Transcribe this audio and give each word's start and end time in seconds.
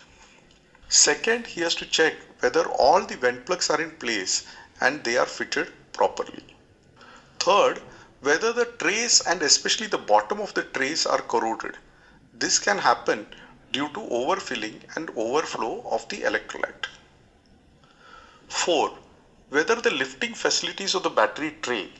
Second, 0.88 1.48
he 1.48 1.62
has 1.62 1.74
to 1.76 1.86
check 1.86 2.16
whether 2.42 2.64
all 2.68 3.04
the 3.06 3.18
vent 3.18 3.46
plugs 3.46 3.70
are 3.72 3.82
in 3.82 3.92
place 3.92 4.44
and 4.80 5.04
they 5.04 5.18
are 5.18 5.26
fitted 5.26 5.72
properly. 5.94 6.44
Third, 7.40 7.82
whether 8.22 8.54
the 8.54 8.66
trays 8.66 9.20
and 9.22 9.42
especially 9.42 9.88
the 9.88 9.98
bottom 9.98 10.40
of 10.40 10.54
the 10.54 10.64
trays 10.64 11.06
are 11.08 11.22
corroded. 11.22 11.78
This 12.34 12.60
can 12.60 12.78
happen 12.78 13.28
due 13.72 13.90
to 13.90 14.00
overfilling 14.00 14.84
and 14.96 15.10
overflow 15.16 15.82
of 15.90 16.08
the 16.10 16.22
electrolyte. 16.22 16.86
4 18.50 18.92
whether 19.50 19.76
the 19.76 19.92
lifting 19.92 20.34
facilities 20.34 20.94
of 20.94 21.04
the 21.04 21.10
battery 21.10 21.56
tray, 21.62 21.92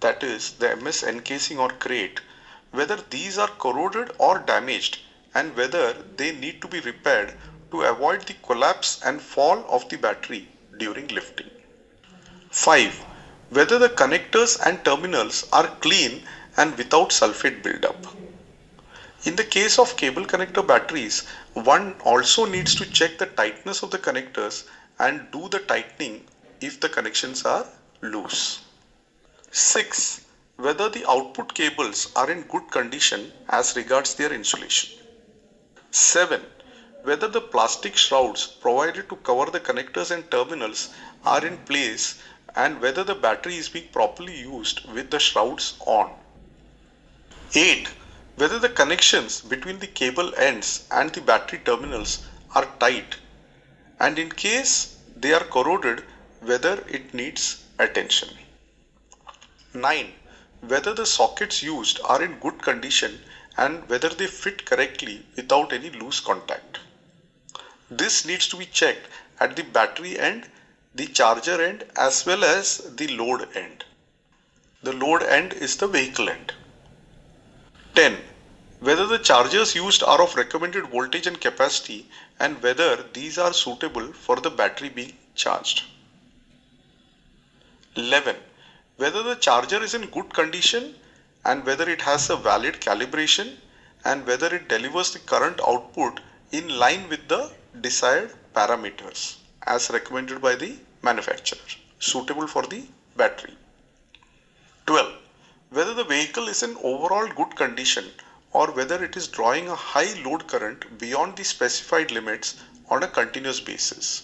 that 0.00 0.22
is 0.22 0.52
the 0.52 0.76
MS 0.76 1.02
encasing 1.02 1.58
or 1.58 1.68
crate, 1.68 2.20
whether 2.70 2.96
these 2.96 3.38
are 3.38 3.48
corroded 3.48 4.10
or 4.18 4.38
damaged 4.38 4.98
and 5.34 5.56
whether 5.56 5.92
they 6.16 6.32
need 6.32 6.60
to 6.60 6.68
be 6.68 6.80
repaired 6.80 7.34
to 7.74 7.82
avoid 7.82 8.22
the 8.28 8.34
collapse 8.48 8.90
and 9.04 9.20
fall 9.20 9.64
of 9.76 9.88
the 9.88 9.96
battery 9.96 10.42
during 10.78 11.08
lifting. 11.08 11.50
5. 12.50 13.04
Whether 13.50 13.78
the 13.80 13.88
connectors 13.88 14.52
and 14.64 14.84
terminals 14.84 15.44
are 15.52 15.68
clean 15.86 16.22
and 16.56 16.78
without 16.78 17.10
sulfate 17.10 17.62
buildup. 17.64 18.06
In 19.24 19.34
the 19.36 19.44
case 19.56 19.78
of 19.78 19.96
cable 19.96 20.24
connector 20.24 20.64
batteries, 20.64 21.24
one 21.54 21.96
also 22.04 22.44
needs 22.44 22.74
to 22.76 22.86
check 22.86 23.18
the 23.18 23.26
tightness 23.26 23.82
of 23.82 23.90
the 23.90 23.98
connectors 23.98 24.62
and 25.00 25.30
do 25.32 25.48
the 25.48 25.58
tightening 25.58 26.24
if 26.60 26.78
the 26.78 26.88
connections 26.88 27.44
are 27.44 27.66
loose. 28.02 28.60
6. 29.50 30.20
Whether 30.56 30.88
the 30.88 31.04
output 31.08 31.54
cables 31.54 32.08
are 32.14 32.30
in 32.30 32.42
good 32.42 32.70
condition 32.70 33.32
as 33.48 33.74
regards 33.74 34.14
their 34.14 34.32
insulation. 34.32 34.90
7. 35.90 36.40
Whether 37.04 37.28
the 37.28 37.42
plastic 37.42 37.98
shrouds 37.98 38.46
provided 38.46 39.10
to 39.10 39.16
cover 39.16 39.50
the 39.50 39.60
connectors 39.60 40.10
and 40.10 40.30
terminals 40.30 40.88
are 41.22 41.44
in 41.44 41.58
place 41.58 42.14
and 42.56 42.80
whether 42.80 43.04
the 43.04 43.14
battery 43.14 43.58
is 43.58 43.68
being 43.68 43.88
properly 43.92 44.38
used 44.38 44.80
with 44.90 45.10
the 45.10 45.18
shrouds 45.18 45.74
on. 45.80 46.14
8. 47.54 47.88
Whether 48.36 48.58
the 48.58 48.70
connections 48.70 49.42
between 49.42 49.80
the 49.80 49.86
cable 49.86 50.34
ends 50.38 50.80
and 50.90 51.12
the 51.12 51.20
battery 51.20 51.58
terminals 51.58 52.20
are 52.54 52.64
tight 52.80 53.16
and 54.00 54.18
in 54.18 54.30
case 54.32 54.96
they 55.14 55.34
are 55.34 55.44
corroded 55.44 56.02
whether 56.40 56.82
it 56.88 57.12
needs 57.12 57.58
attention. 57.78 58.30
9. 59.74 60.14
Whether 60.60 60.94
the 60.94 61.04
sockets 61.04 61.62
used 61.62 62.00
are 62.02 62.22
in 62.22 62.36
good 62.36 62.62
condition 62.62 63.20
and 63.58 63.86
whether 63.90 64.08
they 64.08 64.26
fit 64.26 64.64
correctly 64.64 65.22
without 65.36 65.70
any 65.74 65.90
loose 65.90 66.18
contact. 66.20 66.78
This 67.96 68.24
needs 68.24 68.48
to 68.48 68.56
be 68.56 68.66
checked 68.66 69.08
at 69.38 69.54
the 69.54 69.62
battery 69.62 70.18
end, 70.18 70.50
the 70.94 71.06
charger 71.06 71.62
end 71.62 71.84
as 71.96 72.26
well 72.26 72.42
as 72.42 72.78
the 72.96 73.06
load 73.06 73.48
end. 73.54 73.84
The 74.82 74.92
load 74.92 75.22
end 75.22 75.52
is 75.52 75.76
the 75.76 75.86
vehicle 75.86 76.28
end. 76.28 76.52
10. 77.94 78.18
Whether 78.80 79.06
the 79.06 79.18
chargers 79.18 79.76
used 79.76 80.02
are 80.02 80.20
of 80.20 80.34
recommended 80.34 80.88
voltage 80.88 81.28
and 81.28 81.40
capacity 81.40 82.10
and 82.40 82.60
whether 82.62 83.04
these 83.12 83.38
are 83.38 83.52
suitable 83.52 84.12
for 84.12 84.36
the 84.40 84.50
battery 84.50 84.88
being 84.88 85.16
charged. 85.36 85.84
11. 87.94 88.36
Whether 88.96 89.22
the 89.22 89.36
charger 89.36 89.80
is 89.80 89.94
in 89.94 90.10
good 90.10 90.34
condition 90.34 90.96
and 91.44 91.64
whether 91.64 91.88
it 91.88 92.00
has 92.00 92.28
a 92.28 92.36
valid 92.36 92.80
calibration 92.80 93.56
and 94.04 94.26
whether 94.26 94.52
it 94.52 94.68
delivers 94.68 95.12
the 95.12 95.20
current 95.20 95.60
output 95.66 96.18
in 96.50 96.68
line 96.68 97.08
with 97.08 97.28
the 97.28 97.52
desired 97.80 98.32
parameters 98.54 99.36
as 99.66 99.90
recommended 99.90 100.40
by 100.40 100.54
the 100.54 100.76
manufacturer 101.02 101.58
suitable 101.98 102.46
for 102.46 102.62
the 102.66 102.84
battery. 103.16 103.56
12. 104.86 105.14
Whether 105.70 105.94
the 105.94 106.04
vehicle 106.04 106.48
is 106.48 106.62
in 106.62 106.76
overall 106.82 107.26
good 107.28 107.56
condition 107.56 108.04
or 108.52 108.70
whether 108.70 109.02
it 109.02 109.16
is 109.16 109.28
drawing 109.28 109.68
a 109.68 109.74
high 109.74 110.12
load 110.22 110.46
current 110.46 110.98
beyond 110.98 111.36
the 111.36 111.44
specified 111.44 112.10
limits 112.10 112.54
on 112.88 113.02
a 113.02 113.08
continuous 113.08 113.60
basis. 113.60 114.22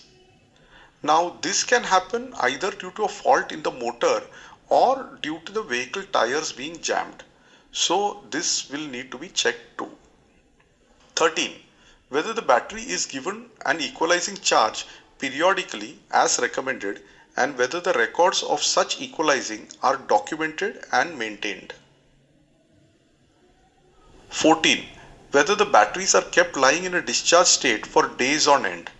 Now 1.02 1.38
this 1.40 1.64
can 1.64 1.84
happen 1.84 2.34
either 2.40 2.70
due 2.70 2.90
to 2.92 3.04
a 3.04 3.08
fault 3.08 3.52
in 3.52 3.62
the 3.62 3.70
motor 3.70 4.22
or 4.68 5.18
due 5.22 5.40
to 5.46 5.52
the 5.52 5.62
vehicle 5.62 6.04
tires 6.12 6.52
being 6.52 6.80
jammed. 6.80 7.24
So 7.72 8.24
this 8.30 8.68
will 8.70 8.86
need 8.86 9.10
to 9.10 9.18
be 9.18 9.28
checked 9.28 9.78
too. 9.78 9.90
13. 11.16 11.54
Whether 12.10 12.34
the 12.34 12.42
battery 12.42 12.82
is 12.82 13.06
given 13.06 13.50
an 13.64 13.80
equalizing 13.80 14.36
charge 14.36 14.84
periodically 15.18 15.98
as 16.10 16.38
recommended 16.38 17.02
and 17.36 17.56
whether 17.56 17.80
the 17.80 17.94
records 17.94 18.42
of 18.42 18.62
such 18.62 19.00
equalizing 19.00 19.68
are 19.82 19.96
documented 19.96 20.84
and 20.92 21.18
maintained. 21.18 21.72
14. 24.28 24.86
Whether 25.30 25.54
the 25.54 25.64
batteries 25.64 26.14
are 26.14 26.22
kept 26.22 26.56
lying 26.56 26.84
in 26.84 26.94
a 26.94 27.02
discharge 27.02 27.46
state 27.46 27.86
for 27.86 28.06
days 28.06 28.46
on 28.46 28.66
end 28.66 28.90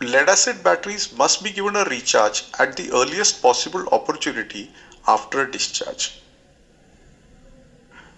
lead 0.00 0.30
acid 0.30 0.62
batteries 0.62 1.12
must 1.12 1.42
be 1.42 1.50
given 1.50 1.76
a 1.76 1.84
recharge 1.84 2.44
at 2.58 2.74
the 2.76 2.90
earliest 2.90 3.42
possible 3.42 3.86
opportunity 3.92 4.70
after 5.06 5.42
a 5.42 5.50
discharge. 5.50 6.12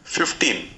15. 0.04 0.68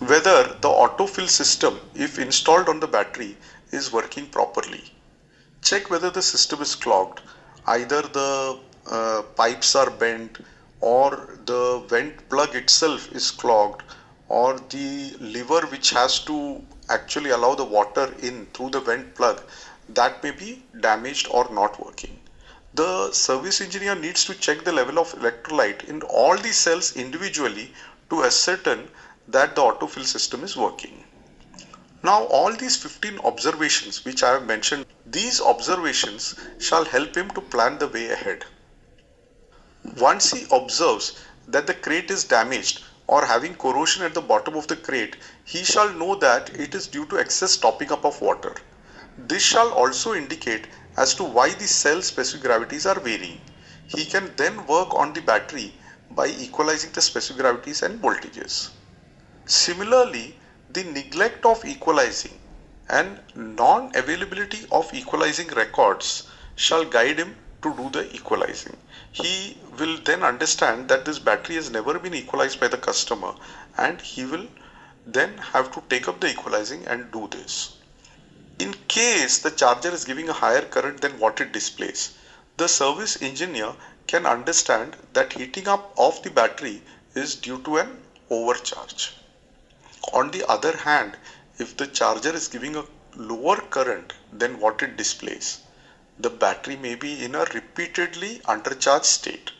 Whether 0.00 0.44
the 0.44 0.68
autofill 0.68 1.28
system, 1.28 1.80
if 1.94 2.18
installed 2.18 2.68
on 2.68 2.80
the 2.80 2.86
battery, 2.86 3.36
is 3.72 3.92
working 3.92 4.28
properly. 4.28 4.92
Check 5.62 5.90
whether 5.90 6.10
the 6.10 6.22
system 6.22 6.62
is 6.62 6.74
clogged. 6.76 7.20
Either 7.66 8.02
the 8.02 8.60
uh, 8.86 9.22
pipes 9.36 9.74
are 9.74 9.90
bent 9.90 10.38
or 10.80 11.38
the 11.46 11.84
vent 11.88 12.28
plug 12.28 12.54
itself 12.54 13.10
is 13.12 13.32
clogged 13.32 13.82
or 14.28 14.58
the 14.70 15.16
lever 15.20 15.66
which 15.66 15.90
has 15.90 16.20
to 16.20 16.62
actually 16.88 17.30
allow 17.30 17.54
the 17.56 17.64
water 17.64 18.14
in 18.20 18.46
through 18.54 18.70
the 18.70 18.80
vent 18.80 19.14
plug 19.16 19.42
that 19.88 20.22
may 20.22 20.30
be 20.30 20.62
damaged 20.80 21.26
or 21.30 21.48
not 21.52 21.84
working. 21.84 22.20
The 22.74 23.10
service 23.12 23.60
engineer 23.60 23.94
needs 23.94 24.24
to 24.26 24.34
check 24.34 24.62
the 24.62 24.72
level 24.72 24.98
of 24.98 25.12
electrolyte 25.14 25.84
in 25.88 26.02
all 26.02 26.36
the 26.36 26.52
cells 26.52 26.94
individually 26.94 27.72
to 28.10 28.24
ascertain 28.24 28.88
that 29.28 29.54
the 29.54 29.62
autofill 29.62 30.04
system 30.04 30.42
is 30.42 30.56
working. 30.56 31.04
Now 32.02 32.24
all 32.24 32.52
these 32.52 32.76
15 32.76 33.18
observations 33.24 34.04
which 34.04 34.22
I 34.22 34.32
have 34.32 34.46
mentioned, 34.46 34.86
these 35.04 35.40
observations 35.40 36.34
shall 36.58 36.84
help 36.84 37.14
him 37.16 37.30
to 37.30 37.40
plan 37.40 37.78
the 37.78 37.88
way 37.88 38.10
ahead. 38.10 38.44
Once 39.98 40.30
he 40.30 40.46
observes 40.50 41.18
that 41.46 41.66
the 41.66 41.74
crate 41.74 42.10
is 42.10 42.24
damaged 42.24 42.82
or 43.06 43.24
having 43.24 43.54
corrosion 43.54 44.02
at 44.04 44.14
the 44.14 44.20
bottom 44.20 44.54
of 44.54 44.66
the 44.66 44.76
crate, 44.76 45.16
he 45.44 45.64
shall 45.64 45.92
know 45.92 46.14
that 46.14 46.50
it 46.50 46.74
is 46.74 46.86
due 46.86 47.04
to 47.06 47.16
excess 47.16 47.56
topping 47.56 47.90
up 47.92 48.04
of 48.04 48.20
water. 48.20 48.54
This 49.18 49.42
shall 49.42 49.72
also 49.72 50.14
indicate 50.14 50.68
as 50.96 51.14
to 51.14 51.24
why 51.24 51.52
the 51.54 51.66
cell 51.66 52.00
specific 52.02 52.44
gravities 52.46 52.86
are 52.86 53.00
varying. 53.00 53.40
He 53.86 54.04
can 54.04 54.32
then 54.36 54.66
work 54.66 54.94
on 54.94 55.12
the 55.12 55.20
battery 55.20 55.74
by 56.10 56.28
equalizing 56.28 56.92
the 56.92 57.00
specific 57.00 57.42
gravities 57.42 57.82
and 57.82 58.00
voltages. 58.00 58.70
Similarly, 59.50 60.38
the 60.68 60.84
neglect 60.84 61.46
of 61.46 61.64
equalizing 61.64 62.38
and 62.86 63.22
non-availability 63.34 64.66
of 64.70 64.92
equalizing 64.92 65.48
records 65.48 66.24
shall 66.54 66.84
guide 66.84 67.18
him 67.18 67.34
to 67.62 67.74
do 67.74 67.88
the 67.88 68.14
equalizing. 68.14 68.76
He 69.10 69.56
will 69.78 69.96
then 70.04 70.22
understand 70.22 70.88
that 70.88 71.06
this 71.06 71.18
battery 71.18 71.54
has 71.56 71.70
never 71.70 71.98
been 71.98 72.12
equalized 72.12 72.60
by 72.60 72.68
the 72.68 72.76
customer 72.76 73.34
and 73.78 74.02
he 74.02 74.26
will 74.26 74.48
then 75.06 75.38
have 75.38 75.72
to 75.72 75.82
take 75.88 76.08
up 76.08 76.20
the 76.20 76.28
equalizing 76.28 76.86
and 76.86 77.10
do 77.10 77.26
this. 77.28 77.70
In 78.58 78.74
case 78.86 79.38
the 79.38 79.50
charger 79.50 79.88
is 79.90 80.04
giving 80.04 80.28
a 80.28 80.34
higher 80.34 80.60
current 80.66 81.00
than 81.00 81.18
what 81.18 81.40
it 81.40 81.52
displays, 81.52 82.10
the 82.58 82.68
service 82.68 83.22
engineer 83.22 83.74
can 84.06 84.26
understand 84.26 84.94
that 85.14 85.32
heating 85.32 85.68
up 85.68 85.94
of 85.96 86.22
the 86.22 86.30
battery 86.30 86.82
is 87.14 87.34
due 87.34 87.62
to 87.62 87.78
an 87.78 88.02
overcharge. 88.28 89.14
On 90.12 90.30
the 90.30 90.48
other 90.48 90.74
hand, 90.74 91.18
if 91.58 91.76
the 91.76 91.86
charger 91.86 92.34
is 92.34 92.48
giving 92.48 92.76
a 92.76 92.84
lower 93.14 93.56
current 93.60 94.14
than 94.32 94.58
what 94.58 94.80
it 94.80 94.96
displays, 94.96 95.58
the 96.18 96.30
battery 96.30 96.76
may 96.76 96.94
be 96.94 97.22
in 97.22 97.34
a 97.34 97.44
repeatedly 97.52 98.40
undercharged 98.46 99.04
state. 99.04 99.50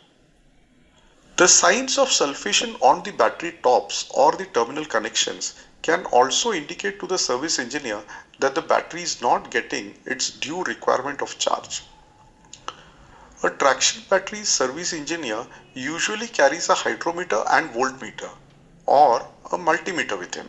The 1.36 1.48
signs 1.48 1.98
of 1.98 2.08
sulfation 2.08 2.78
on 2.80 3.02
the 3.02 3.10
battery 3.12 3.58
tops 3.62 4.06
or 4.10 4.32
the 4.32 4.46
terminal 4.46 4.86
connections 4.86 5.54
can 5.82 6.06
also 6.06 6.52
indicate 6.52 6.98
to 7.00 7.06
the 7.06 7.18
service 7.18 7.58
engineer 7.58 8.02
that 8.38 8.54
the 8.54 8.62
battery 8.62 9.02
is 9.02 9.20
not 9.20 9.50
getting 9.50 9.98
its 10.06 10.30
due 10.30 10.62
requirement 10.62 11.20
of 11.20 11.38
charge. 11.38 11.82
A 13.42 13.50
traction 13.50 14.02
battery 14.08 14.44
service 14.44 14.94
engineer 14.94 15.46
usually 15.74 16.28
carries 16.28 16.70
a 16.70 16.74
hydrometer 16.74 17.44
and 17.50 17.70
voltmeter 17.72 18.30
or 18.88 19.20
a 19.52 19.58
multimeter 19.58 20.18
with 20.18 20.34
him. 20.34 20.48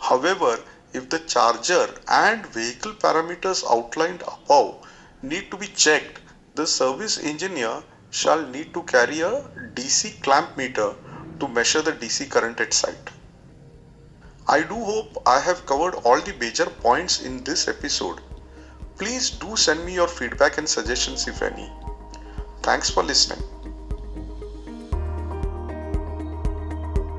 However, 0.00 0.58
if 0.92 1.08
the 1.08 1.20
charger 1.20 1.88
and 2.06 2.46
vehicle 2.46 2.92
parameters 2.92 3.64
outlined 3.68 4.22
above 4.22 4.86
need 5.22 5.50
to 5.50 5.56
be 5.56 5.68
checked, 5.68 6.20
the 6.54 6.66
service 6.66 7.18
engineer 7.18 7.82
shall 8.10 8.46
need 8.46 8.74
to 8.74 8.82
carry 8.82 9.20
a 9.20 9.32
DC 9.78 10.22
clamp 10.22 10.56
meter 10.56 10.94
to 11.40 11.48
measure 11.48 11.80
the 11.80 11.92
DC 11.92 12.28
current 12.30 12.60
at 12.60 12.74
site. 12.74 13.10
I 14.46 14.60
do 14.62 14.74
hope 14.74 15.22
I 15.24 15.40
have 15.40 15.64
covered 15.64 15.94
all 16.04 16.20
the 16.20 16.34
major 16.34 16.66
points 16.66 17.22
in 17.22 17.42
this 17.44 17.68
episode. 17.68 18.20
Please 18.98 19.30
do 19.30 19.56
send 19.56 19.86
me 19.86 19.94
your 19.94 20.08
feedback 20.08 20.58
and 20.58 20.68
suggestions 20.68 21.26
if 21.26 21.40
any. 21.40 21.72
Thanks 22.62 22.90
for 22.90 23.02
listening. 23.02 23.42